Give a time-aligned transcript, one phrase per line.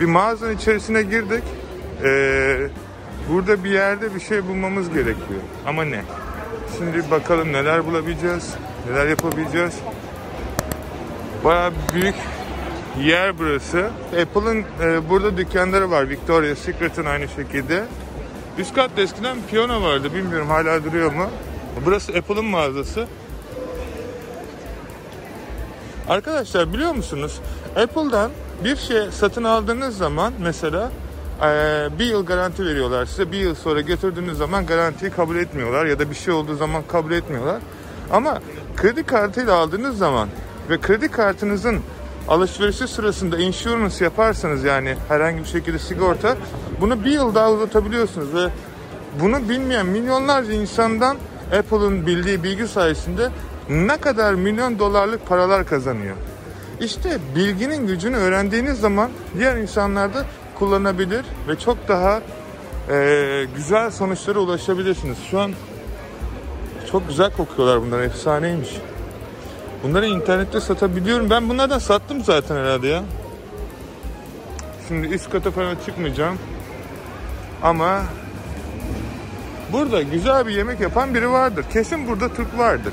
[0.00, 1.42] Bir mağazanın içerisine girdik.
[2.04, 2.68] Ee,
[3.30, 5.40] burada bir yerde bir şey bulmamız gerekiyor.
[5.66, 6.02] Ama ne?
[6.78, 8.54] Şimdi bakalım neler bulabileceğiz,
[8.90, 9.74] neler yapabileceğiz.
[11.44, 12.14] Bayağı büyük
[13.00, 13.90] yer burası.
[14.22, 16.08] Apple'ın e, burada dükkanları var.
[16.08, 17.84] Victoria's Secret'ın aynı şekilde.
[18.58, 20.14] Üst katta eskiden piyano vardı.
[20.14, 21.30] Bilmiyorum hala duruyor mu?
[21.84, 23.06] Burası Apple'ın mağazası.
[26.08, 27.40] Arkadaşlar biliyor musunuz?
[27.76, 28.30] Apple'dan
[28.64, 30.90] bir şey satın aldığınız zaman mesela
[31.42, 33.32] eee, bir yıl garanti veriyorlar size.
[33.32, 37.12] Bir yıl sonra götürdüğünüz zaman garantiyi kabul etmiyorlar ya da bir şey olduğu zaman kabul
[37.12, 37.60] etmiyorlar.
[38.12, 38.40] Ama
[38.76, 40.28] kredi kartıyla aldığınız zaman
[40.70, 41.80] ve kredi kartınızın
[42.28, 46.36] alışverişi sırasında insurance yaparsanız yani herhangi bir şekilde sigorta
[46.80, 48.48] bunu bir yıl daha uzatabiliyorsunuz ve
[49.20, 51.16] bunu bilmeyen milyonlarca insandan
[51.58, 53.28] Apple'ın bildiği bilgi sayesinde
[53.68, 56.16] ne kadar milyon dolarlık paralar kazanıyor.
[56.80, 60.24] İşte bilginin gücünü öğrendiğiniz zaman diğer insanlar da
[60.58, 62.20] kullanabilir ve çok daha
[62.90, 65.18] eee, güzel sonuçlara ulaşabilirsiniz.
[65.30, 65.52] Şu an
[66.92, 68.70] çok güzel kokuyorlar bunlar efsaneymiş.
[69.82, 71.30] Bunları internette satabiliyorum.
[71.30, 73.02] Ben bunlardan sattım zaten herhalde ya.
[74.88, 76.38] Şimdi üst kata falan çıkmayacağım.
[77.62, 78.02] Ama
[79.72, 81.64] burada güzel bir yemek yapan biri vardır.
[81.72, 82.92] Kesin burada Türk vardır.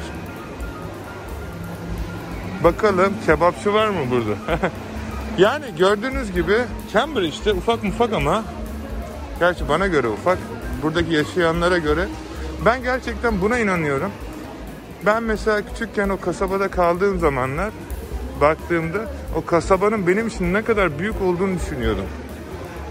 [2.63, 4.59] Bakalım kebapçı var mı burada?
[5.37, 6.57] yani gördüğünüz gibi
[6.93, 8.43] Cambridge'de ufak mufak ama
[9.39, 10.37] gerçi bana göre ufak.
[10.83, 12.07] Buradaki yaşayanlara göre
[12.65, 14.11] ben gerçekten buna inanıyorum.
[15.05, 17.71] Ben mesela küçükken o kasabada kaldığım zamanlar
[18.41, 18.99] baktığımda
[19.35, 22.05] o kasabanın benim için ne kadar büyük olduğunu düşünüyordum.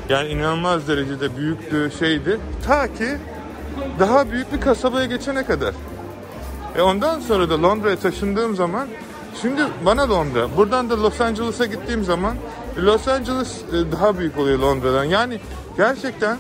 [0.08, 2.40] Yani inanılmaz derecede büyüktü şeydi.
[2.66, 3.08] Ta ki
[3.98, 5.74] daha büyük bir kasabaya geçene kadar.
[6.76, 8.88] E ondan sonra da Londra'ya taşındığım zaman
[9.42, 10.56] şimdi bana Londra.
[10.56, 12.34] Buradan da Los Angeles'a gittiğim zaman
[12.78, 15.04] Los Angeles e, daha büyük oluyor Londra'dan.
[15.04, 15.40] Yani
[15.76, 16.38] gerçekten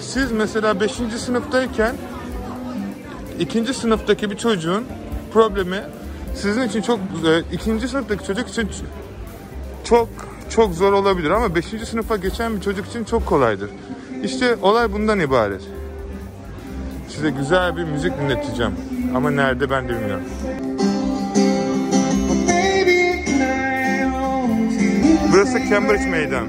[0.00, 0.92] siz mesela 5.
[1.16, 1.94] sınıftayken
[3.38, 4.84] ikinci sınıftaki bir çocuğun
[5.32, 5.82] problemi
[6.34, 8.68] sizin için çok e, ikinci sınıftaki çocuk için
[9.84, 10.08] çok
[10.50, 11.64] çok zor olabilir ama 5.
[11.64, 13.70] sınıfa geçen bir çocuk için çok kolaydır.
[14.22, 15.62] İşte olay bundan ibaret.
[17.08, 18.72] Size güzel bir müzik dinleteceğim.
[19.14, 20.24] Ama nerede ben de bilmiyorum.
[25.32, 26.46] Burası Cambridge Meydan.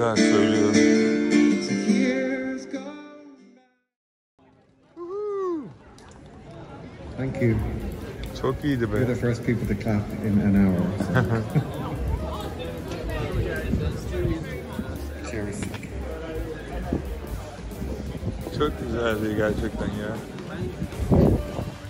[0.00, 0.74] Güzel söylüyor.
[7.16, 7.56] Thank you.
[8.42, 9.06] Çok iyiydi You're be.
[9.06, 10.80] the first people to clap in an hour.
[15.30, 15.60] Cheers.
[18.58, 20.16] Çok güzeldi gerçekten ya.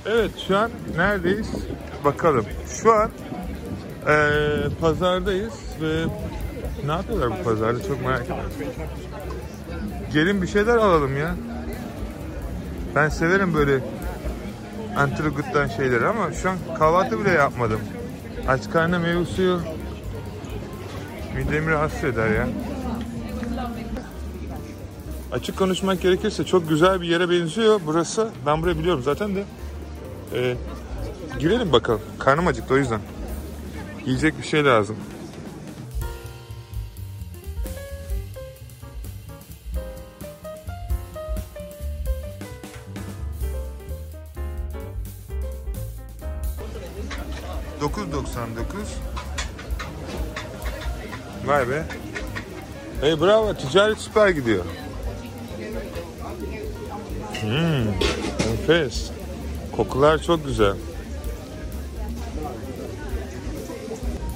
[0.06, 1.50] Evet şu an neredeyiz?
[2.04, 2.44] Bakalım.
[2.82, 3.10] Şu an
[4.08, 6.04] eee, pazardayız ve
[6.86, 8.50] ne yapıyorlar bu pazarda çok merak ediyorum.
[10.12, 11.34] Gelin bir şeyler alalım ya.
[12.94, 13.80] Ben severim böyle
[14.96, 17.80] antrikottan şeyleri ama şu an kahvaltı bile yapmadım.
[18.48, 19.60] Aç karnına meyve suyu
[21.36, 22.48] midemi rahatsız eder ya.
[25.32, 28.28] Açık konuşmak gerekirse çok güzel bir yere benziyor burası.
[28.46, 29.44] Ben burayı biliyorum zaten de.
[30.34, 30.56] Ee,
[31.38, 32.00] girelim bakalım.
[32.18, 33.00] Karnım acıktı o yüzden.
[34.06, 34.96] Yiyecek bir şey lazım.
[51.50, 51.82] Vay be.
[53.00, 54.64] Hey bravo ticaret süper gidiyor.
[57.40, 57.88] Hmm,
[58.50, 59.10] enfes.
[59.76, 60.74] Kokular çok güzel.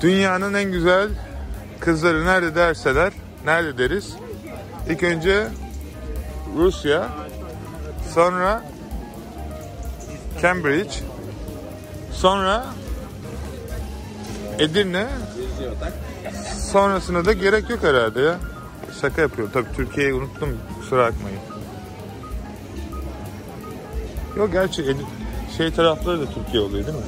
[0.01, 1.09] Dünyanın en güzel
[1.81, 3.13] kızları nerede derseler,
[3.45, 4.17] nerede deriz?
[4.91, 5.49] İlk önce
[6.57, 7.09] Rusya,
[8.15, 8.65] sonra
[10.43, 10.95] Cambridge,
[12.13, 12.67] sonra
[14.59, 15.07] Edirne,
[16.73, 18.39] sonrasında da gerek yok herhalde ya.
[19.01, 19.53] Şaka yapıyorum.
[19.55, 20.59] Tabii Türkiye'yi unuttum.
[20.81, 21.39] Kusura bakmayın.
[24.37, 24.97] Yok gerçi
[25.57, 27.05] şey tarafları da Türkiye oluyor değil mi?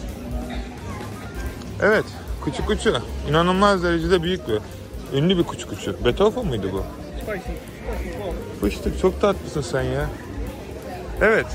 [1.82, 2.05] Evet.
[2.40, 2.96] Kuçu kuçu.
[3.28, 4.58] İnanılmaz derecede büyük bir.
[5.19, 6.05] Ünlü bir kuçu kuçu.
[6.05, 6.84] Beethoven mıydı bu?
[8.61, 10.08] Fıştık çok tatlısın sen ya.
[11.20, 11.46] Evet.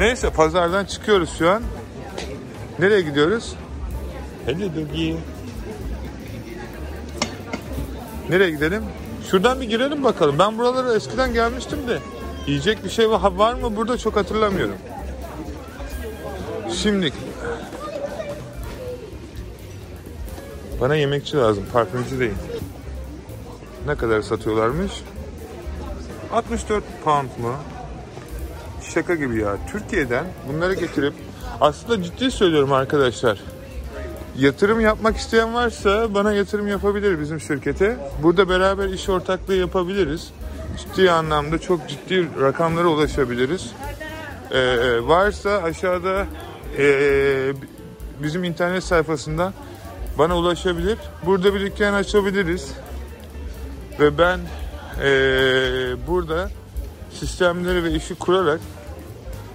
[0.00, 1.62] Neyse pazardan çıkıyoruz şu an.
[2.78, 3.54] Nereye gidiyoruz?
[4.46, 5.14] Hello doggy.
[8.32, 8.82] Nereye gidelim?
[9.30, 10.38] Şuradan bir girelim bakalım.
[10.38, 11.98] Ben buralara eskiden gelmiştim de.
[12.46, 14.76] Yiyecek bir şey var, var mı burada çok hatırlamıyorum.
[16.74, 17.12] Şimdi
[20.80, 22.34] bana yemekçi lazım, parfümcü değil.
[23.86, 24.92] Ne kadar satıyorlarmış?
[26.32, 27.54] 64 pound mu?
[28.94, 29.56] Şaka gibi ya.
[29.72, 31.14] Türkiye'den bunları getirip
[31.60, 33.38] aslında ciddi söylüyorum arkadaşlar.
[34.38, 37.96] Yatırım yapmak isteyen varsa bana yatırım yapabilir bizim şirkete.
[38.22, 40.32] Burada beraber iş ortaklığı yapabiliriz.
[40.78, 43.72] Ciddi anlamda çok ciddi rakamlara ulaşabiliriz.
[44.50, 46.26] Ee, varsa aşağıda
[46.78, 47.52] ee,
[48.22, 49.52] bizim internet sayfasından
[50.18, 50.98] bana ulaşabilir.
[51.26, 52.72] Burada bir dükkan açabiliriz.
[54.00, 54.40] Ve ben
[55.02, 56.50] ee, burada
[57.10, 58.60] sistemleri ve işi kurarak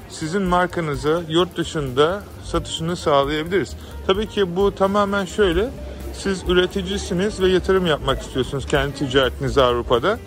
[0.09, 3.75] sizin markanıza yurt dışında satışını sağlayabiliriz.
[4.07, 5.69] Tabii ki bu tamamen şöyle.
[6.13, 10.19] Siz üreticisiniz ve yatırım yapmak istiyorsunuz kendi ticaretinizi Avrupa'da.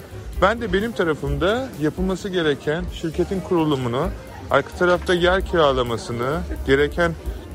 [0.43, 4.09] Ben de benim tarafımda yapılması gereken şirketin kurulumunu,
[4.51, 7.13] arka tarafta yer kiralamasını, gereken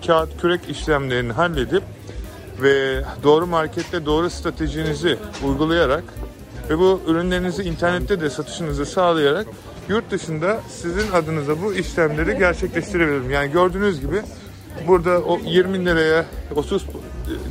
[0.08, 1.84] kağıt kürek işlemlerini halledip
[2.62, 5.18] ve doğru markette doğru stratejinizi
[5.48, 6.04] uygulayarak
[6.70, 9.48] ve bu ürünlerinizi internette de satışınızı sağlayarak
[9.90, 13.32] yurt dışında sizin adınıza bu işlemleri gerçekleştirebilirim.
[13.32, 14.22] Yani gördüğünüz gibi
[14.88, 16.26] burada o 20 liraya
[16.56, 16.86] 30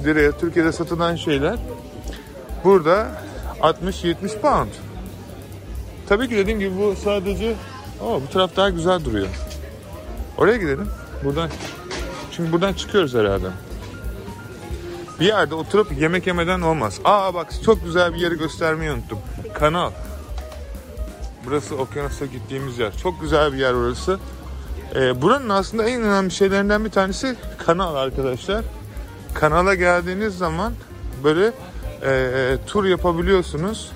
[0.04, 1.58] liraya Türkiye'de satılan şeyler
[2.64, 3.22] burada
[3.60, 4.68] 60-70 pound.
[6.08, 7.54] Tabii ki dediğim gibi bu sadece
[8.02, 9.28] o bu taraf daha güzel duruyor.
[10.38, 10.88] Oraya gidelim.
[11.24, 11.50] Buradan
[12.32, 13.46] çünkü buradan çıkıyoruz herhalde.
[15.20, 17.00] Bir yerde oturup yemek yemeden olmaz.
[17.04, 19.18] Aa bak çok güzel bir yeri göstermeyi unuttum.
[19.54, 19.90] Kanal.
[21.46, 22.96] Burası okyanusa gittiğimiz yer.
[23.02, 24.18] Çok güzel bir yer orası.
[24.94, 27.36] Ee, buranın aslında en önemli şeylerinden bir tanesi
[27.66, 28.64] kanal arkadaşlar.
[29.34, 30.72] Kanala geldiğiniz zaman
[31.24, 31.52] böyle
[32.02, 33.92] e, tur yapabiliyorsunuz.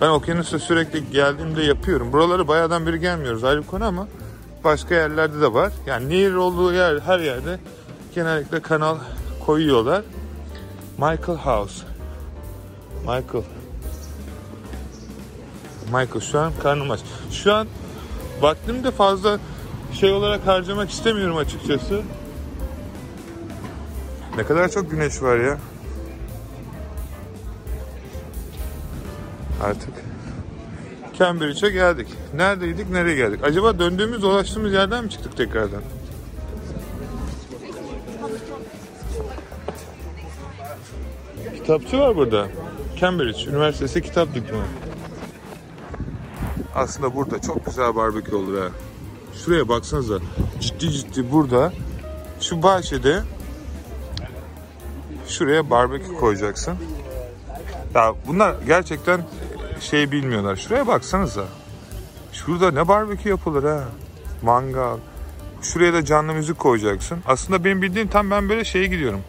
[0.00, 2.12] Ben okyanusa sürekli geldiğimde yapıyorum.
[2.12, 4.08] Buraları bayağıdan beri gelmiyoruz ayrı bir konu ama
[4.64, 5.72] başka yerlerde de var.
[5.86, 7.58] Yani nehir olduğu yer her yerde
[8.14, 8.96] genellikle kanal
[9.46, 10.02] koyuyorlar.
[10.98, 11.84] Michael House.
[13.00, 13.44] Michael.
[15.86, 17.00] Michael şu an karnım aç.
[17.30, 17.66] Şu an
[18.40, 19.38] vaktimi de fazla
[19.92, 22.02] şey olarak harcamak istemiyorum açıkçası.
[24.36, 25.58] Ne kadar çok güneş var ya.
[29.62, 29.90] Artık
[31.18, 32.08] Cambridge'e geldik.
[32.34, 33.40] Neredeydik, nereye geldik?
[33.44, 35.82] Acaba döndüğümüz, dolaştığımız yerden mi çıktık tekrardan?
[41.54, 42.48] Kitapçı var burada.
[43.00, 44.64] Cambridge Üniversitesi kitap dükkanı.
[46.74, 48.68] Aslında burada çok güzel barbekü olur ha.
[49.44, 50.18] Şuraya baksanıza.
[50.60, 51.72] Ciddi ciddi burada
[52.40, 53.22] şu bahçede
[55.28, 56.76] şuraya barbekü koyacaksın.
[57.94, 59.20] Ya bunlar gerçekten
[59.80, 60.56] şey bilmiyorlar.
[60.56, 61.44] Şuraya baksanıza.
[62.32, 63.84] Şurada ne barbekü yapılır ha.
[64.42, 64.98] Mangal.
[65.62, 67.18] Şuraya da canlı müzik koyacaksın.
[67.26, 69.20] Aslında benim bildiğim tam ben böyle şeye gidiyorum.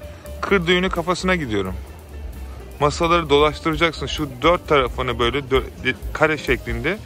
[0.41, 1.73] Kır düğünü kafasına gidiyorum.
[2.79, 4.05] Masaları dolaştıracaksın.
[4.05, 5.41] Şu dört tarafını böyle
[6.13, 6.97] kare şeklinde.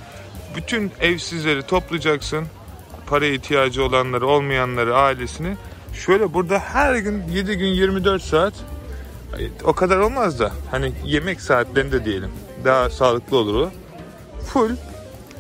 [0.56, 2.48] Bütün evsizleri toplayacaksın.
[3.12, 5.58] Para ihtiyacı olanları, olmayanları, ailesini.
[5.94, 8.54] Şöyle burada her gün 7 gün 24 saat
[9.64, 12.32] o kadar olmaz da hani yemek saatlerinde diyelim.
[12.66, 13.72] Daha sağlıklı olur o.
[14.46, 14.76] Full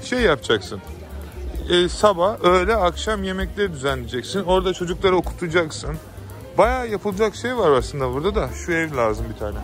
[0.04, 0.82] şey yapacaksın.
[1.70, 4.44] Ee, sabah, öğle, akşam yemekleri düzenleyeceksin.
[4.44, 5.96] Orada çocukları okutacaksın.
[6.58, 8.50] Bayağı yapılacak şey var aslında burada da.
[8.66, 9.60] Şu ev lazım bir tane.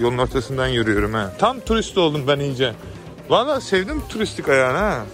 [0.00, 1.32] Yolun ortasından yürüyorum ha.
[1.38, 2.74] Tam turist oldum ben iyice.
[3.28, 5.04] Valla sevdim turistik ayağını ha.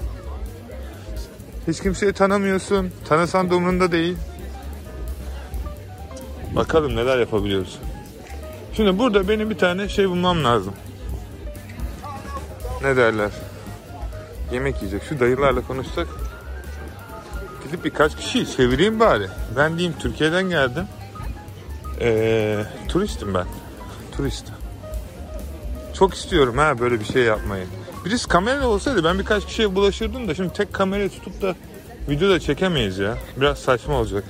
[1.68, 2.90] Hiç kimseyi tanımıyorsun.
[3.08, 4.16] Tanısan da umurunda değil.
[6.56, 7.78] Bakalım neler yapabiliyoruz.
[8.76, 10.74] Şimdi burada benim bir tane şey bulmam lazım.
[12.82, 13.30] Ne derler?
[14.52, 15.02] Yemek yiyecek.
[15.08, 16.06] Şu dayılarla konuşsak.
[17.64, 19.28] Gidip birkaç kişiyi çevireyim bari.
[19.56, 20.84] Ben diyeyim Türkiye'den geldim.
[22.00, 23.46] Ee, turistim ben.
[24.16, 24.46] Turist.
[25.94, 27.66] Çok istiyorum ha böyle bir şey yapmayı.
[28.04, 31.54] Birisi kamera olsaydı ben birkaç kişiye bulaşırdım da şimdi tek kamerayı tutup da
[32.08, 33.18] video da çekemeyiz ya.
[33.36, 34.24] Biraz saçma olacak.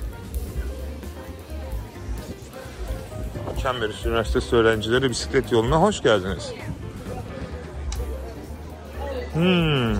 [3.63, 6.53] Cambridge Üniversitesi öğrencileri bisiklet yoluna hoş geldiniz.
[9.33, 9.95] Hmm.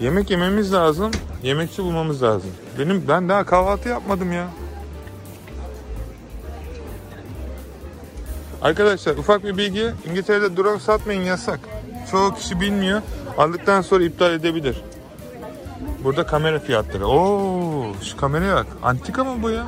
[0.00, 1.10] Yemek yememiz lazım.
[1.42, 2.50] Yemekçi bulmamız lazım.
[2.78, 4.48] Benim ben daha kahvaltı yapmadım ya.
[8.62, 9.92] Arkadaşlar ufak bir bilgi.
[10.10, 11.60] İngiltere'de drone satmayın yasak.
[12.10, 13.02] Çoğu kişi bilmiyor.
[13.38, 14.82] Aldıktan sonra iptal edebilir.
[16.04, 17.06] Burada kamera fiyatları.
[17.06, 18.66] Oo, şu kameraya bak.
[18.82, 19.66] Antika mı bu ya?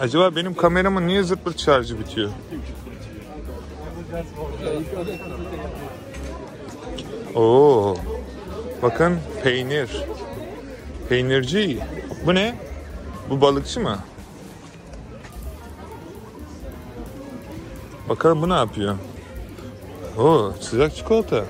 [0.00, 2.30] Acaba benim kameramın niye zırt şarjı bitiyor?
[7.34, 7.96] Oo.
[8.82, 9.90] Bakın peynir.
[11.08, 11.78] Peynirci.
[12.26, 12.54] Bu ne?
[13.30, 13.98] Bu balıkçı mı?
[18.08, 18.96] Bakalım bu ne yapıyor?
[20.18, 21.44] Oo, sıcak çikolata.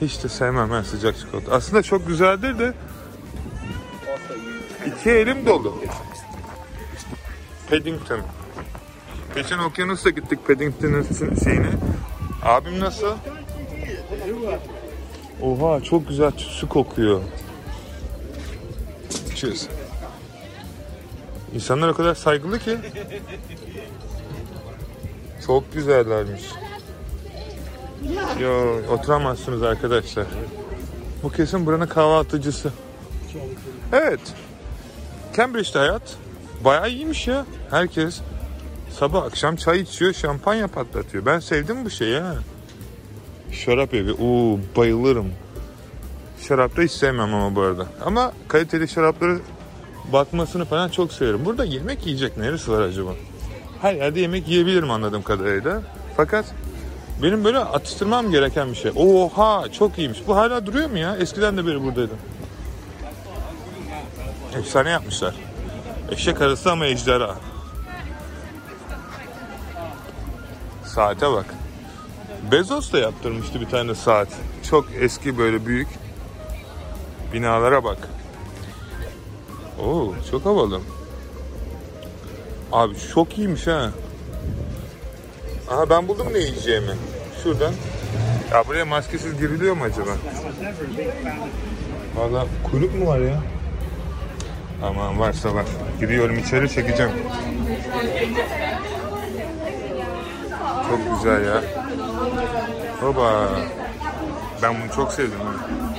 [0.00, 1.52] Hiç de sevmem ben sıcak çikolata.
[1.52, 2.74] Aslında çok güzeldir de
[4.86, 5.74] iki elim dolu.
[7.70, 8.20] Paddington.
[9.34, 11.06] Geçen okyanusta gittik Paddington'ın
[11.44, 11.70] şeyine.
[12.42, 13.16] Abim nasıl?
[15.42, 17.20] Oha çok güzel su kokuyor.
[19.34, 19.68] Cheers.
[21.54, 22.78] İnsanlar o kadar saygılı ki.
[25.46, 26.42] Çok güzellermiş.
[28.40, 30.26] Yo oturamazsınız arkadaşlar.
[31.22, 32.72] Bu kesin buranın kahvaltıcısı.
[33.92, 34.20] Evet.
[35.36, 36.16] Cambridge'de hayat
[36.64, 37.46] bayağı iyiymiş ya.
[37.70, 38.20] Herkes
[38.90, 41.26] sabah akşam çay içiyor, şampanya patlatıyor.
[41.26, 42.34] Ben sevdim bu şeyi ha.
[43.52, 44.12] Şarap evi.
[44.12, 45.32] Oo bayılırım.
[46.40, 47.86] Şarap da hiç sevmem ama bu arada.
[48.04, 49.38] Ama kaliteli şarapları
[50.12, 51.44] bakmasını falan çok severim.
[51.44, 53.10] Burada yemek yiyecek neresi var acaba?
[53.82, 55.82] Her yerde yemek yiyebilirim anladığım kadarıyla.
[56.16, 56.44] Fakat
[57.22, 58.92] benim böyle atıştırmam gereken bir şey.
[58.96, 60.18] Oha çok iyiymiş.
[60.26, 61.16] Bu hala duruyor mu ya?
[61.16, 62.12] Eskiden de beri buradaydı.
[64.58, 65.34] Efsane yapmışlar.
[66.10, 67.34] Eşek arısı ama ejderha.
[70.84, 71.46] Saate bak.
[72.52, 74.28] Bezos da yaptırmıştı bir tane saat.
[74.70, 75.88] Çok eski böyle büyük.
[77.32, 78.08] Binalara bak.
[79.80, 80.80] Oo çok havalı.
[82.72, 83.90] Abi çok iyiymiş ha.
[85.70, 86.92] Aha ben buldum ne yiyeceğimi.
[87.42, 87.72] Şuradan.
[88.52, 90.10] Ya buraya maskesiz giriliyor mu acaba?
[92.16, 93.40] Valla kuyruk mu var ya?
[94.82, 95.64] Aman varsa var.
[96.00, 97.12] Giriyorum içeri çekeceğim.
[100.90, 101.62] Çok güzel ya.
[103.02, 103.50] Baba.
[104.62, 105.38] Ben bunu çok sevdim.
[105.38, 105.91] ha.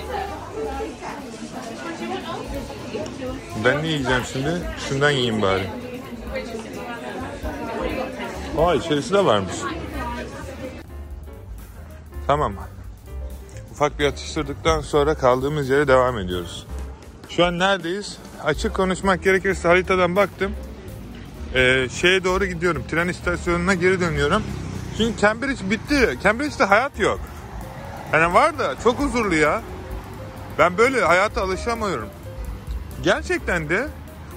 [3.65, 4.61] Ben ne yiyeceğim şimdi?
[4.89, 5.69] Şundan yiyeyim bari.
[8.57, 9.53] Aa içerisi de varmış.
[12.27, 12.53] Tamam.
[13.71, 16.67] Ufak bir atıştırdıktan sonra kaldığımız yere devam ediyoruz.
[17.29, 18.17] Şu an neredeyiz?
[18.43, 20.51] Açık konuşmak gerekirse haritadan baktım.
[21.55, 22.83] Ee, şeye doğru gidiyorum.
[22.91, 24.43] Tren istasyonuna geri dönüyorum.
[24.97, 26.17] Çünkü Cambridge bitti.
[26.23, 27.19] Cambridge'de hayat yok.
[28.13, 29.61] Yani var da çok huzurlu ya.
[30.59, 32.09] Ben böyle hayata alışamıyorum.
[33.03, 33.87] Gerçekten de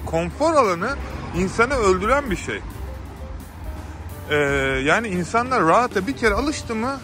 [0.05, 0.95] konfor alanı
[1.35, 2.61] insanı öldüren bir şey.
[4.29, 4.35] Ee,
[4.83, 6.99] yani insanlar rahata bir kere alıştı mı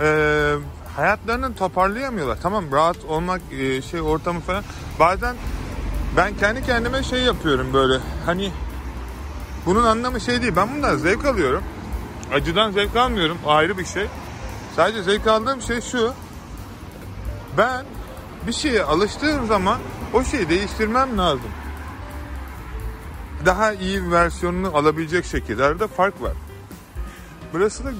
[0.00, 0.54] e,
[0.96, 2.38] hayatlarını toparlayamıyorlar.
[2.42, 4.64] Tamam rahat olmak e, şey ortamı falan.
[4.98, 5.36] Bazen
[6.16, 8.52] ben kendi kendime şey yapıyorum böyle hani
[9.66, 10.56] bunun anlamı şey değil.
[10.56, 11.64] Ben bundan zevk alıyorum.
[12.34, 13.38] Acıdan zevk almıyorum.
[13.46, 14.06] Ayrı bir şey.
[14.76, 16.12] Sadece zevk aldığım şey şu.
[17.58, 17.84] Ben
[18.46, 19.78] bir şeye alıştığım zaman
[20.14, 21.50] o şeyi değiştirmem lazım.
[23.46, 25.64] Daha iyi bir versiyonunu alabilecek şekilde.
[25.64, 26.32] Arada fark var.
[27.52, 27.90] Burası da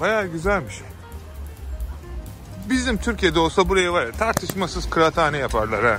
[0.00, 0.80] bayağı güzelmiş.
[2.70, 5.98] Bizim Türkiye'de olsa buraya var ya tartışmasız kıraathane yaparlar ha.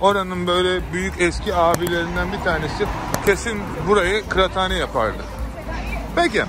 [0.00, 2.86] Oranın böyle büyük eski abilerinden bir tanesi
[3.26, 5.22] kesin burayı kıraathane yapardı.
[6.16, 6.44] Peki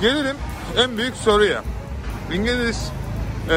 [0.00, 0.36] gelelim
[0.76, 1.62] en büyük soruya.
[2.32, 2.92] İngiliz
[3.50, 3.56] eee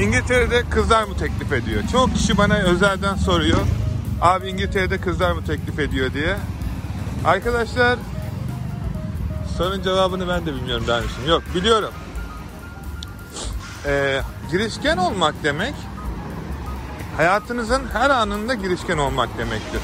[0.00, 1.82] İngiltere'de kızlar mı teklif ediyor?
[1.92, 3.58] Çok kişi bana özelden soruyor.
[4.20, 6.36] Abi İngiltere'de kızlar mı teklif ediyor diye.
[7.24, 7.98] Arkadaşlar
[9.58, 11.28] sorunun cevabını ben de bilmiyorum dermişim.
[11.28, 11.90] Yok biliyorum.
[13.86, 14.20] Ee,
[14.50, 15.74] girişken olmak demek
[17.16, 19.80] hayatınızın her anında girişken olmak demektir.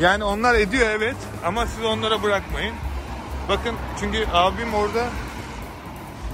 [0.00, 2.74] Yani onlar ediyor evet ama siz onlara bırakmayın.
[3.48, 5.04] Bakın çünkü abim orada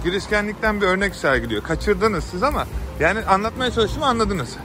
[0.05, 1.63] girişkenlikten bir örnek sergiliyor.
[1.63, 2.67] Kaçırdınız siz ama
[3.01, 4.57] yani anlatmaya çalıştım anladınız.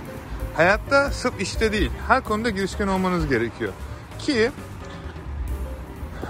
[0.55, 3.73] Hayatta sırf işte değil, her konuda girişken olmanız gerekiyor.
[4.19, 4.51] Ki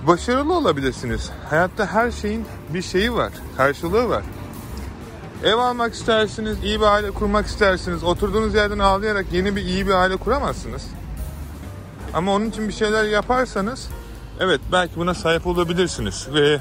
[0.07, 1.31] başarılı olabilirsiniz.
[1.49, 4.23] Hayatta her şeyin bir şeyi var, karşılığı var.
[5.43, 8.03] Ev almak istersiniz, iyi bir aile kurmak istersiniz.
[8.03, 10.83] Oturduğunuz yerden ağlayarak yeni bir iyi bir aile kuramazsınız.
[12.13, 13.89] Ama onun için bir şeyler yaparsanız
[14.39, 16.59] evet belki buna sahip olabilirsiniz ve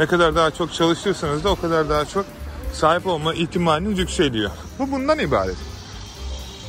[0.00, 2.26] ne kadar daha çok çalışırsanız da o kadar daha çok
[2.72, 4.50] sahip olma ihtimaliniz yükseliyor.
[4.78, 5.56] Bu bundan ibaret.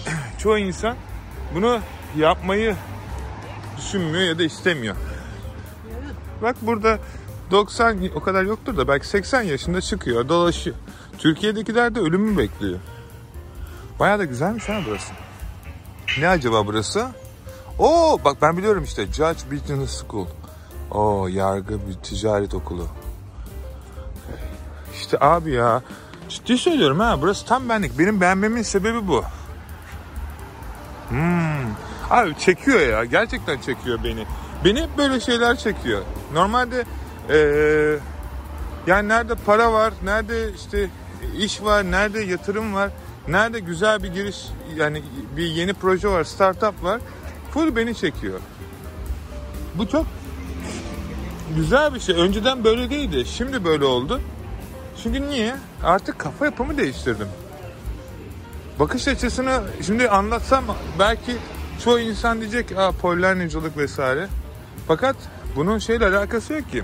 [0.38, 0.96] Çoğu insan
[1.56, 1.80] bunu
[2.18, 2.76] yapmayı
[3.78, 4.96] düşünmüyor ya da istemiyor.
[6.42, 7.00] Bak burada
[7.52, 10.76] 90 o kadar yoktur da belki 80 yaşında çıkıyor, dolaşıyor.
[11.18, 12.80] Türkiye'dekiler de ölümü bekliyor.
[14.00, 15.14] Bayağı da güzelmiş ha burası.
[16.20, 17.08] Ne acaba burası?
[17.80, 20.28] Oo bak ben biliyorum işte Judge Business School.
[20.92, 22.88] Oo yargı bir ticaret okulu.
[25.04, 25.82] İşte abi ya
[26.30, 28.00] ciddi söylüyorum ha burası tam benlik.
[28.00, 29.24] Benim beğenmemin sebebi bu.
[31.10, 31.74] Hmm.
[32.10, 34.26] Abi çekiyor ya gerçekten çekiyor beni.
[34.66, 36.02] Beni böyle şeyler çekiyor.
[36.34, 36.86] Normalde
[37.30, 38.00] eee
[38.88, 40.90] yani nerede para var, nerede işte
[41.38, 42.90] iş var, nerede yatırım var,
[43.28, 44.38] nerede güzel bir giriş
[44.76, 45.04] yani
[45.38, 47.02] bir yeni proje var, startup var.
[47.52, 48.40] Full beni çekiyor.
[49.76, 50.06] Bu çok
[51.56, 52.16] güzel bir şey.
[52.16, 53.26] Önceden böyle değildi.
[53.26, 54.22] Şimdi böyle oldu.
[55.04, 55.56] Çünkü niye?
[55.84, 57.28] Artık kafa yapımı değiştirdim.
[58.80, 60.64] Bakış açısını şimdi anlatsam
[61.00, 61.38] belki
[61.84, 64.28] çoğu insan diyecek Aa, pollenicilik vesaire.
[64.88, 65.16] Fakat
[65.56, 66.84] bunun şeyle alakası yok ki.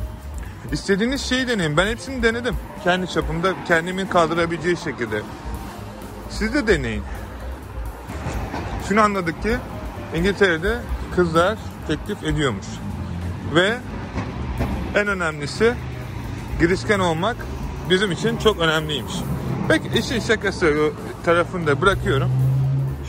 [0.72, 1.78] İstediğiniz şeyi deneyin.
[1.78, 2.56] Ben hepsini denedim.
[2.84, 5.22] Kendi çapımda kendimin kaldırabileceği şekilde.
[6.30, 7.04] Siz de deneyin.
[8.90, 9.58] Şunu anladık ki
[10.16, 10.78] İngiltere'de
[11.16, 12.68] kızlar teklif ediyormuş.
[13.56, 13.78] Ve
[14.96, 15.74] en önemlisi
[16.60, 17.38] girişken olmak
[17.90, 19.14] bizim için çok önemliymiş.
[19.68, 20.92] Peki işin şakası
[21.26, 22.32] tarafını da bırakıyorum.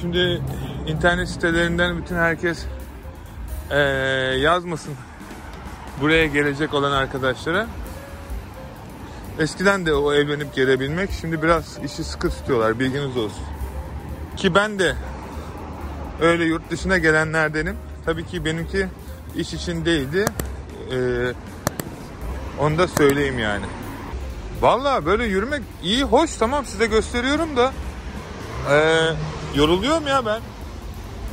[0.00, 0.42] Şimdi
[0.87, 2.64] internet sitelerinden bütün herkes
[3.70, 3.76] eee,
[4.40, 4.94] yazmasın
[6.00, 7.66] buraya gelecek olan arkadaşlara.
[9.38, 13.42] Eskiden de o evlenip gelebilmek şimdi biraz işi sıkı tutuyorlar bilginiz olsun.
[14.37, 14.94] Ki ben de
[16.20, 17.76] öyle yurt dışına gelenlerdenim.
[18.04, 18.86] Tabii ki benimki
[19.36, 20.25] iş için değildi.
[20.93, 21.32] Ee,
[22.58, 23.64] onu da söyleyeyim yani.
[24.60, 27.73] Vallahi böyle yürümek iyi, hoş tamam size gösteriyorum da
[28.70, 29.06] ee,
[29.54, 30.40] yoruluyorum ya ben.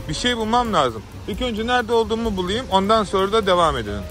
[0.10, 1.04] Bir şey bulmam lazım.
[1.28, 4.04] İlk önce nerede olduğumu bulayım ondan sonra da devam edelim.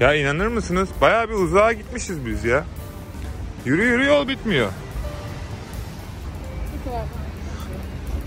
[0.00, 0.88] Ya inanır mısınız?
[1.00, 2.64] Bayağı bir uzağa gitmişiz biz ya.
[3.64, 4.70] Yürü yürü yol bitmiyor.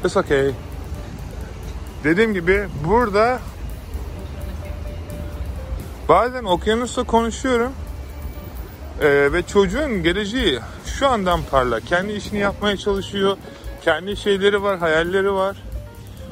[0.05, 0.51] It's okay.
[2.03, 3.39] Dediğim gibi burada
[6.09, 7.71] bazen okyanusla konuşuyorum
[9.01, 11.79] Ee, ve çocuğun geleceği şu andan parla.
[11.79, 13.37] Kendi işini yapmaya çalışıyor.
[13.81, 15.57] Kendi şeyleri var, hayalleri var.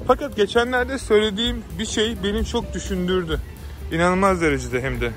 [0.07, 3.39] Fakat geçenlerde söylediğim bir şey beni çok düşündürdü.
[3.91, 5.11] İnanılmaz derecede hem de.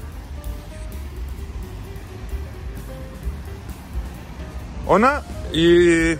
[4.89, 6.19] Ona eee,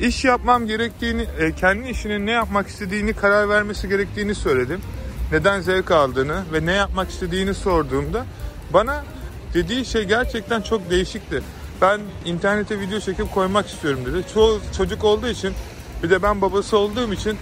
[0.00, 4.80] iş yapmam gerektiğini, e, kendi işinin ne yapmak istediğini karar vermesi gerektiğini söyledim.
[5.32, 8.26] Neden zevk aldığını ve ne yapmak istediğini sorduğumda
[8.70, 9.04] bana
[9.54, 11.42] dediği şey gerçekten çok değişikti.
[11.80, 14.24] Ben internete video çekip koymak istiyorum dedi.
[14.34, 15.54] Çoğu çocuk olduğu için
[16.02, 17.38] bir de ben babası olduğum için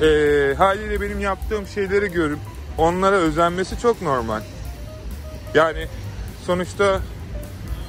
[0.00, 2.38] eee, haliyle benim yaptığım şeyleri görüp
[2.78, 4.40] onlara özenmesi çok normal.
[5.54, 5.86] Yani
[6.46, 7.00] sonuçta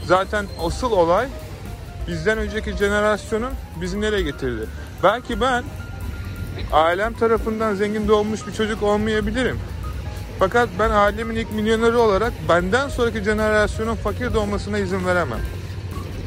[0.06, 1.28] zaten asıl olay
[2.08, 4.65] bizden önceki jenerasyonun bizi nereye getirdi.
[5.04, 5.63] Belki ben
[6.72, 9.60] ailem tarafından zengin doğmuş bir çocuk olmayabilirim.
[10.39, 15.39] Fakat ben ailemin ilk milyoneri olarak benden sonraki jenerasyonun fakir doğmasına izin veremem.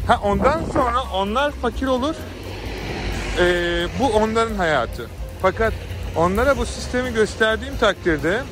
[0.06, 2.14] Ha ondan sonra onlar fakir olur.
[3.38, 5.06] Ee, bu onların hayatı.
[5.42, 5.72] Fakat
[6.16, 8.42] onlara bu sistemi gösterdiğim takdirde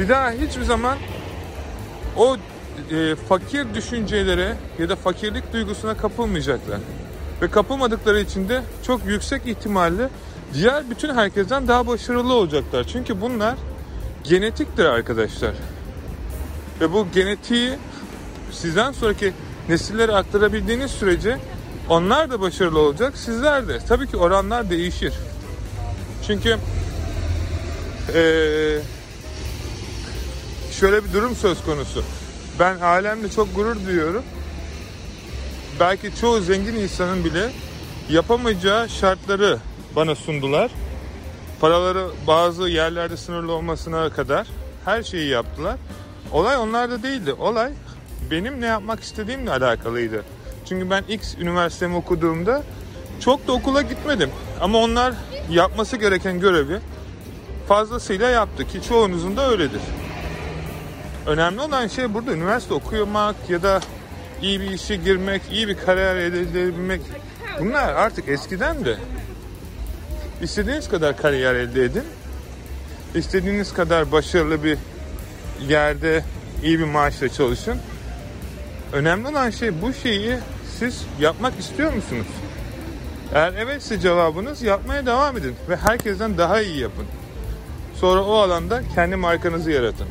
[0.00, 0.98] bir daha hiçbir zaman
[2.16, 2.36] o
[2.90, 6.78] e, fakir düşüncelere ya da fakirlik duygusuna kapılmayacaklar.
[7.42, 10.08] Ve kapılmadıkları için de çok yüksek ihtimalle
[10.54, 12.84] diğer bütün herkesten daha başarılı olacaklar.
[12.84, 13.54] Çünkü bunlar
[14.24, 15.52] genetiktir arkadaşlar.
[16.80, 17.70] Ve bu genetiği
[18.52, 19.32] sizden sonraki
[19.68, 21.38] nesillere aktarabildiğiniz sürece
[21.88, 23.78] onlar da başarılı olacak, sizler de.
[23.88, 25.14] Tabii ki oranlar değişir.
[26.26, 26.56] Çünkü
[28.14, 28.80] eee
[30.72, 32.02] şöyle bir durum söz konusu.
[32.60, 34.22] Ben alemle çok gurur duyuyorum.
[35.80, 37.52] Belki çoğu zengin insanın bile
[38.10, 39.58] yapamayacağı şartları
[39.96, 40.70] bana sundular.
[41.60, 44.46] Paraları bazı yerlerde sınırlı olmasına kadar
[44.84, 45.76] her şeyi yaptılar.
[46.32, 47.32] Olay onlarda değildi.
[47.32, 47.72] Olay
[48.30, 50.24] benim ne yapmak istediğimle alakalıydı.
[50.68, 52.62] Çünkü ben X üniversitemi okuduğumda
[53.20, 54.30] çok da okula gitmedim.
[54.60, 55.14] Ama onlar
[55.50, 56.78] yapması gereken görevi
[57.68, 59.80] fazlasıyla yaptı ki çoğunuzun da öyledir.
[61.26, 63.80] Önemli olan şey burada üniversite okumak ya da
[64.42, 67.00] iyi bir işe girmek, iyi bir kariyer elde edebilmek.
[67.60, 68.96] Bunlar artık eskiden de.
[70.42, 72.04] İstediğiniz kadar kariyer elde edin.
[73.14, 74.78] İstediğiniz kadar başarılı bir
[75.68, 76.24] yerde
[76.62, 77.78] iyi bir maaşla çalışın.
[78.92, 80.36] Önemli olan şey bu şeyi
[80.78, 82.26] siz yapmak istiyor musunuz?
[83.34, 87.06] Eğer evetse cevabınız yapmaya devam edin ve herkesten daha iyi yapın.
[87.94, 90.06] Sonra o alanda kendi markanızı yaratın.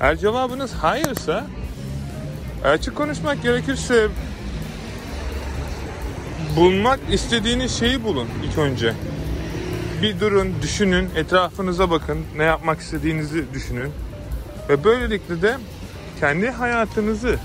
[0.00, 1.46] Eğer cevabınız hayırsa
[2.64, 4.08] açık konuşmak gerekirse
[6.56, 8.94] bulmak istediğiniz şeyi bulun ilk önce.
[10.02, 13.92] Bir durun, düşünün, etrafınıza bakın, ne yapmak istediğinizi düşünün.
[14.68, 15.58] Ve böylelikle de
[16.20, 17.38] kendi hayatınızı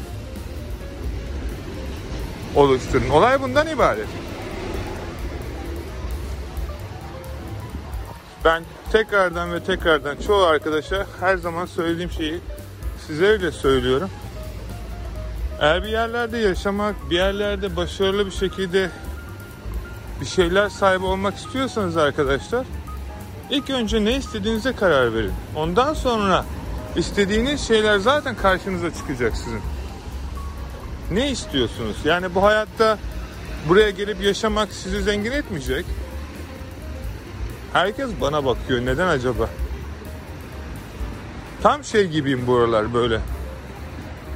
[2.55, 3.09] oluşturun.
[3.09, 4.07] Olay bundan ibaret.
[8.45, 12.39] Ben tekrardan ve tekrardan çoğu arkadaşa her zaman söylediğim şeyi
[13.07, 14.09] size de söylüyorum.
[15.59, 18.89] Eğer bir yerlerde yaşamak, bir yerlerde başarılı bir şekilde
[20.21, 22.65] bir şeyler sahibi olmak istiyorsanız arkadaşlar
[23.49, 25.33] ilk önce ne istediğinize karar verin.
[25.55, 26.45] Ondan sonra
[26.95, 29.61] istediğiniz şeyler zaten karşınıza çıkacak sizin.
[31.11, 31.95] Ne istiyorsunuz?
[32.05, 32.97] Yani bu hayatta
[33.69, 35.85] buraya gelip yaşamak sizi zengin etmeyecek.
[37.73, 38.85] Herkes bana bakıyor.
[38.85, 39.49] Neden acaba?
[41.63, 43.21] Tam şey gibiyim bu aralar böyle.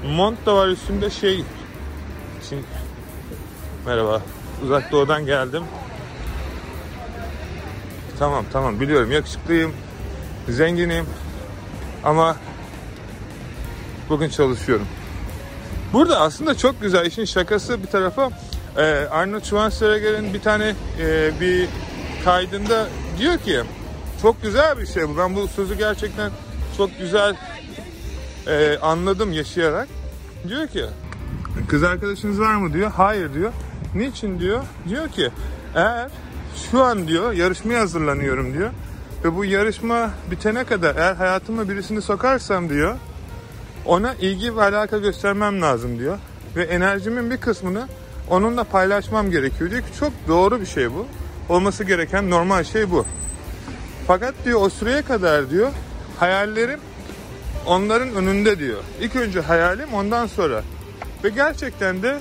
[0.06, 1.44] Mont da var üstümde şey.
[2.50, 2.66] Çin...
[3.86, 4.22] Merhaba.
[4.64, 5.64] Uzak doğudan geldim.
[8.20, 9.74] Tamam tamam biliyorum yakışıklıyım.
[10.50, 11.06] Zenginim.
[12.04, 12.36] Ama
[14.10, 14.88] bugün çalışıyorum.
[15.94, 18.30] Burada aslında çok güzel işin şakası bir tarafa
[18.78, 21.68] e, Arnold Schwarzenegger'in bir tane e, bir
[22.26, 22.88] kaydında
[23.20, 23.62] diyor ki
[24.22, 25.18] çok güzel bir şey bu.
[25.18, 26.32] Ben bu sözü gerçekten
[26.78, 27.36] çok güzel
[28.48, 29.88] e, anladım yaşayarak.
[30.48, 30.86] Diyor ki
[31.68, 32.92] kız arkadaşınız var mı diyor.
[32.92, 33.54] Hayır diyor.
[33.96, 34.64] Niçin diyor.
[34.90, 35.30] Diyor ki
[35.76, 36.10] eğer
[36.72, 38.70] şu an diyor yarışmaya hazırlanıyorum diyor.
[39.24, 42.96] Ve bu yarışma bitene kadar eğer hayatıma birisini sokarsam diyor
[43.86, 46.18] ona ilgi ve alaka göstermem lazım diyor.
[46.56, 47.88] Ve enerjimin bir kısmını
[48.30, 51.08] onunla paylaşmam gerekiyor diyor ki çok doğru bir şey bu.
[51.50, 53.06] Olması gereken normal şey bu.
[54.08, 55.72] Fakat diyor o süreye kadar diyor
[56.20, 56.80] hayallerim
[57.66, 58.84] onların önünde diyor.
[59.02, 60.64] İlk önce hayalim ondan sonra.
[61.24, 62.20] Ve gerçekten de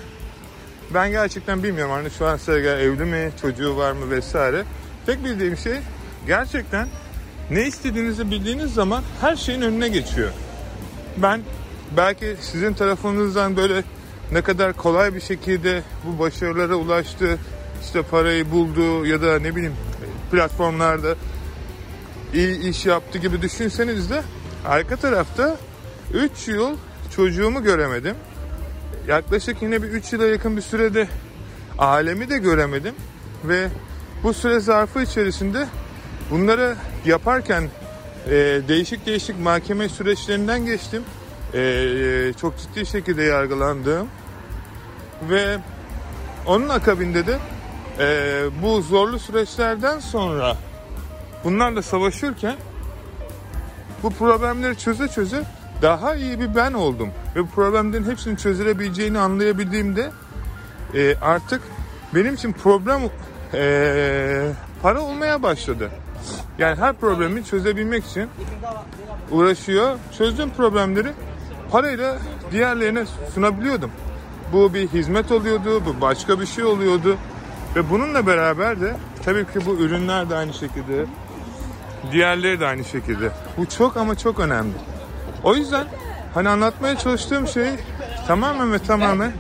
[0.95, 4.65] ben gerçekten bilmiyorum hani şu an Sergen evli mi, çocuğu var mı vesaire.
[5.07, 5.79] Tek bildiğim şey
[6.27, 6.89] gerçekten
[7.51, 10.31] ne istediğinizi bildiğiniz zaman her şeyin önüne geçiyor.
[11.17, 11.41] Ben
[11.97, 13.85] belki sizin tarafınızdan böyle
[14.33, 17.39] ne kadar kolay bir şekilde bu başarılara ulaştı,
[17.83, 19.77] işte parayı buldu ya da ne bileyim
[20.33, 21.15] platformlarda
[22.35, 24.23] iyi iş yaptı gibi düşünseniz de
[24.67, 25.57] arka tarafta
[26.15, 26.77] 3 yıl
[27.17, 28.17] çocuğumu göremedim.
[29.09, 31.09] Yaklaşık yine bir 3 yıla yakın bir sürede
[31.79, 32.95] alemi de göremedim
[33.45, 33.69] ve
[34.23, 35.67] bu süre zarfı içerisinde
[36.31, 37.69] bunları yaparken
[38.27, 38.31] e,
[38.69, 41.03] değişik değişik mahkeme süreçlerinden geçtim.
[41.55, 44.09] E, çok ciddi şekilde yargılandım
[45.31, 45.59] ve
[46.47, 47.39] onun akabinde de
[47.99, 50.57] e, bu zorlu süreçlerden sonra
[51.45, 52.57] bunlarla savaşırken
[54.03, 55.45] bu problemleri çöze çöze
[55.83, 57.09] daha iyi bir ben oldum.
[57.37, 60.11] Ve problemlerin hepsinin çözülebileceğini anlayabildiğimde
[60.95, 61.63] e, artık
[62.15, 63.01] benim için problem
[63.55, 65.91] e, para olmaya başladı.
[66.59, 68.29] Yani her problemi çözebilmek için
[69.31, 69.99] uğraşıyor.
[70.19, 71.13] Çözdüğüm problemleri
[71.71, 72.19] parayla
[72.53, 73.91] diğerlerine sunabiliyordum.
[74.53, 77.17] Bu bir hizmet oluyordu, bu başka bir şey oluyordu.
[77.77, 81.05] Ve bununla beraber de tabii ki bu ürünler de aynı şekilde,
[82.13, 83.31] diğerleri de aynı şekilde.
[83.57, 84.73] Bu çok ama çok önemli.
[85.45, 85.87] O yüzden
[86.35, 87.69] hani anlatmaya çalıştığım şey
[88.27, 89.33] tamamen ve tamamen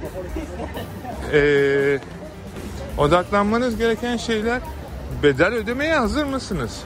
[1.32, 2.00] eee,
[2.98, 4.60] odaklanmanız gereken şeyler
[5.22, 6.80] bedel ödemeye hazır mısınız?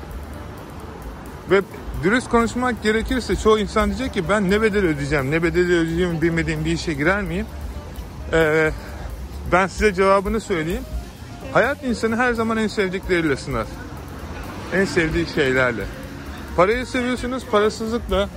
[1.50, 1.62] Ve
[2.02, 6.64] dürüst konuşmak gerekirse çoğu insan diyecek ki ben ne bedel ödeyeceğim, ne bedel ödeyeceğimi bilmediğim
[6.64, 7.46] bir işe girer miyim?
[8.32, 8.70] Ee,
[9.52, 10.84] ben size cevabını söyleyeyim.
[11.52, 13.66] Hayat insanı her zaman en sevdikleriyle sınar.
[14.74, 15.84] En sevdiği şeylerle.
[16.56, 18.28] Parayı seviyorsunuz parasızlıkla.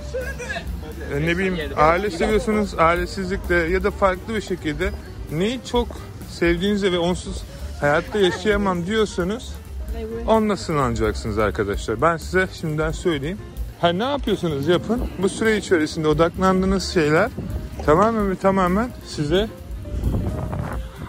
[1.14, 4.90] E, ne bileyim aile seviyorsunuz ailesizlikle ya da farklı bir şekilde
[5.32, 5.88] neyi çok
[6.30, 7.42] sevdiğinizde ve onsuz
[7.80, 9.54] hayatta yaşayamam diyorsanız
[10.26, 12.02] onunla sınanacaksınız arkadaşlar.
[12.02, 13.38] Ben size şimdiden söyleyeyim.
[13.80, 15.02] Ha ne yapıyorsunuz yapın.
[15.22, 17.30] Bu süre içerisinde odaklandığınız şeyler
[17.86, 19.48] tamamen ve tamamen size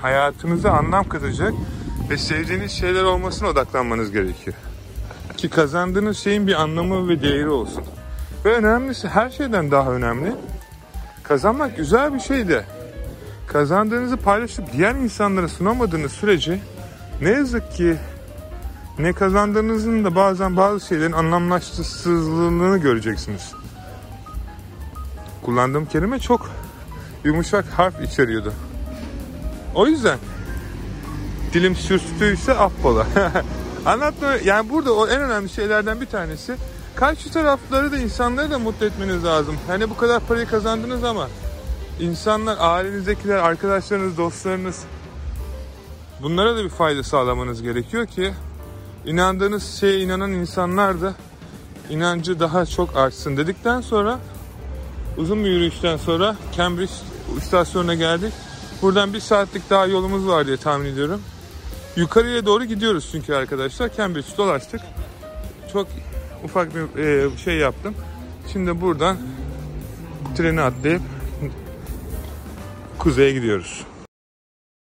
[0.02, 1.54] hayatınıza anlam katacak
[2.10, 4.56] ve sevdiğiniz şeyler olmasına odaklanmanız gerekiyor.
[5.38, 7.84] Ki kazandığınız şeyin bir anlamı ve değeri olsun.
[8.48, 10.36] Ve önemlisi her şeyden daha önemli.
[11.24, 12.66] Kazanmak güzel bir şey de
[13.48, 16.60] kazandığınızı paylaşıp diğer insanlara sunamadığınız sürece
[17.22, 17.98] ne yazık ki
[19.00, 23.52] ne kazandığınızın da bazen bazı şeylerin anlamlaşsızlığını göreceksiniz.
[25.46, 26.50] Kullandığım kelime çok
[27.24, 28.54] yumuşak harf içeriyordu.
[29.76, 30.20] O yüzden
[31.54, 33.08] dilim sürçtüyse affola.
[33.86, 36.56] Anlatma yani burada o en önemli şeylerden bir tanesi
[36.98, 39.56] karşı tarafları da insanları da mutlu etmeniz lazım.
[39.68, 41.28] Hani bu kadar parayı kazandınız ama
[42.00, 44.84] insanlar, ailenizdekiler, arkadaşlarınız, dostlarınız
[46.22, 48.34] bunlara da bir fayda sağlamanız gerekiyor ki
[49.06, 51.14] inandığınız şeye inanan insanlar da
[51.90, 54.20] inancı daha çok artsın dedikten sonra
[55.18, 56.94] uzun bir yürüyüşten sonra Cambridge
[57.38, 58.34] istasyonuna geldik.
[58.82, 61.22] Buradan bir saatlik daha yolumuz var diye tahmin ediyorum.
[61.96, 63.96] Yukarıya doğru gidiyoruz çünkü arkadaşlar.
[63.98, 64.82] Cambridge dolaştık.
[65.74, 65.88] Çok
[66.44, 67.94] ufak bir e, şey yaptım.
[68.54, 69.18] Şimdi buradan
[70.38, 71.02] treni atlayıp
[73.00, 73.86] kuzeye gidiyoruz.